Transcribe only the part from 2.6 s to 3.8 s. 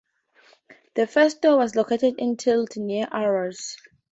near Aarhus.